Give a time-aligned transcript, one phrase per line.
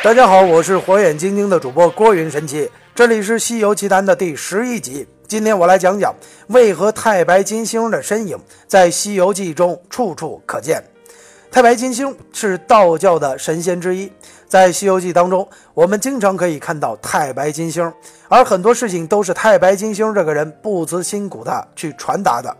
[0.00, 5.04] 大家好，我是火眼金睛的主播郭云神奇，这里是《西游奇谈》的第十一集。
[5.26, 6.14] 今天我来讲讲
[6.46, 8.38] 为何太白金星的身影
[8.68, 10.80] 在《西游记》中处处可见。
[11.50, 14.10] 太白金星是道教的神仙之一，
[14.46, 17.92] 在《西游记》当中，我们经常可以看到太白金星，
[18.28, 22.56] 而很多事情都是太白金星这个人不辞辛苦的去传达的。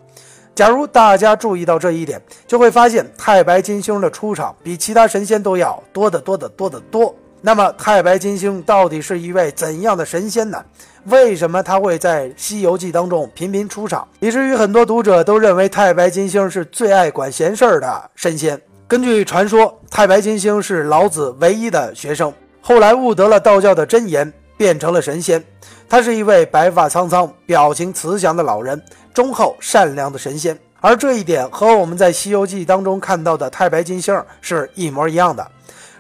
[0.56, 7.14] 假如大家注意到这一点，就会发现太白金星的出场比其他神仙都要多得多得多得多。
[7.40, 10.62] 那么，太白金星到底是一位怎样的神仙呢？
[11.04, 18.60] 为什么他会在《西游记》当中频频出场，以至于很多读者都认为太白金星是最爱管闲事儿的神仙？
[18.86, 25.42] 根据传说，太白金星是老子唯一的学生，后来悟得了道教的真言，变成了神仙。
[25.88, 28.82] 他是一位白发苍苍、表情慈祥的老人，
[29.14, 30.58] 忠厚善良的神仙。
[30.80, 35.42] 而这一点和我们在《西游记》当中看到的太白金星是一模一样的。《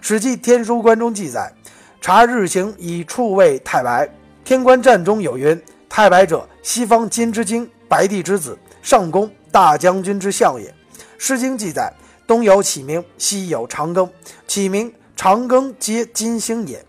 [0.00, 1.52] 史记·天书观》中记载
[2.00, 4.06] ：“察日行以处位太白。”
[4.44, 10.68] 《天官战》中有云：“太白者，西方金之精，白帝之子，上宫大将军之相也。”
[11.18, 11.92] 《诗经》记载
[12.26, 14.08] ：“东有启明，西有长庚，
[14.46, 16.78] 启明、长庚皆金星也。”《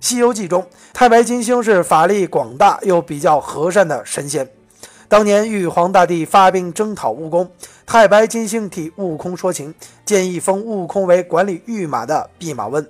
[0.00, 4.48] 西游记》中，太白金星是法力广大又比较和善的神仙。
[5.08, 7.48] 当年玉皇大帝发兵征讨悟空，
[7.86, 9.72] 太白金星替悟空说情，
[10.04, 12.84] 建议封悟空为管理御马的弼马温。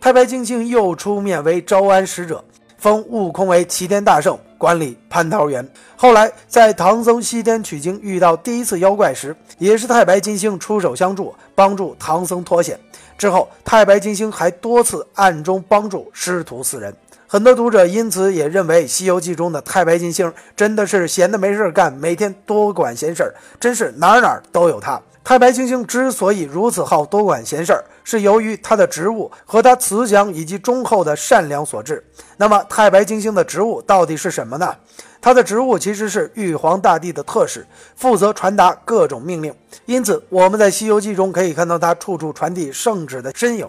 [0.00, 2.44] 太白金星又出面为招安使者，
[2.78, 5.66] 封悟空为齐天大圣，管理蟠桃园。
[5.96, 12.76] 后来在唐僧西天取经遇到第一次妖怪时，也是太白金星出手相助，帮助唐僧脱险。
[13.16, 16.92] 之后，太白金星还多次暗中帮助师徒四人。
[17.32, 25.00] 很多读者因此也认为，《西游记》中的太白金星真的是闲的没事干，每天多管闲事儿，真是哪哪都有他。
[25.24, 32.04] 太白金星之所以如此好多管闲事儿，是由于他的职务和他慈祥以及忠厚的善良所致。
[32.36, 34.76] 那么，太白金星的职务到底是什么呢？
[35.18, 39.54] 他的职务其实是玉皇大帝的特使，负责传达各种命令。
[39.86, 43.66] 因此，我们在《西游记》中可以看到他处处传递圣旨的身影。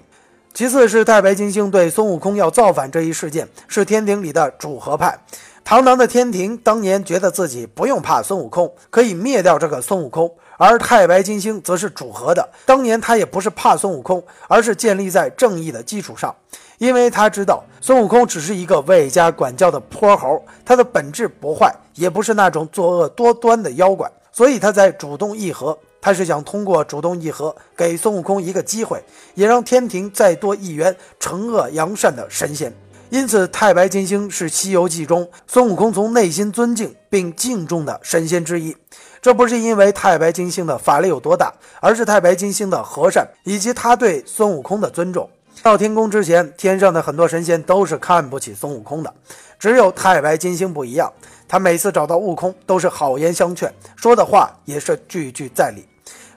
[0.53, 5.17] 其次是太白金星对孙悟空要造反这一事件，是天庭里的主和派。
[5.63, 10.27] 堂堂的天庭当年觉得自己不用怕孙悟空，可以灭掉这个孙悟空；
[10.59, 16.35] 而太白金星则是主和的，当年他也不是怕孙悟空，而是建立在正义的基础上，
[16.77, 25.75] 因为他知道孙悟空只是一个为家管教的泼猴，他的本质不坏，也不是那种作恶多端的妖怪，所以他在主动议和。
[26.03, 29.01] 他是想通过主动议和，给孙悟空一个机会，
[29.35, 32.73] 也让天庭再多一员惩恶扬善的神仙。
[33.09, 38.75] 因此，太白金星是《西游记》中孙悟空从内心尊敬并敬重的神仙之一。
[39.21, 45.29] 这不是因为太白金星的法力有多大，而是太白金星的和善以及他对孙悟空的尊重。
[45.61, 49.13] 到天宫之前，天上的很多神仙都是看不起孙悟空的，
[49.57, 51.09] 只有太白金星不一样。
[51.47, 55.87] 他每次找到悟空，都是好言相劝，说的话也是句句在理。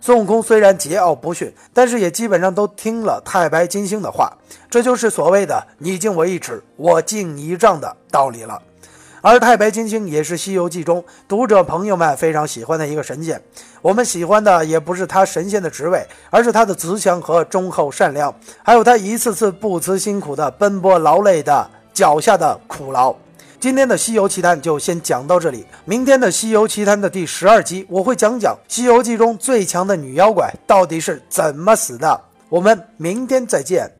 [0.01, 4.33] 孙悟空虽然桀骜不驯，但是也基本上都听了太白金星的话，
[4.71, 8.61] 这就是所谓的“你敬我一尺，我敬一丈”的道理了。
[9.23, 13.43] 而太白金星也是《西游记》中读者朋友们非常喜欢的一个神仙。
[13.83, 18.33] 我们喜欢的也不是他神仙的职位，而是他的慈祥和忠厚善良，
[18.63, 23.13] 还有他一次次不辞辛苦的奔波劳累的脚下的苦劳。
[23.67, 25.67] 今天的《西游奇谈》就先讲到这里。
[25.85, 32.21] 明天的《西游奇谈》的第十二集，我会讲讲《西游记》中最强的女妖怪到底是怎么死的。
[32.49, 33.91] 我们明天再见。